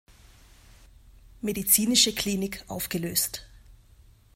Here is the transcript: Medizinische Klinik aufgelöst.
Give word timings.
Medizinische 1.41 2.15
Klinik 2.15 2.63
aufgelöst. 2.71 3.45